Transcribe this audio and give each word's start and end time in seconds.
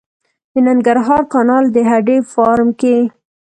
د 0.53 0.53
ننګرهار 0.67 1.21
کانال 1.33 1.65
د 1.75 1.77
هډې 1.89 2.17
فارم 2.33 2.69
کې 2.79 2.97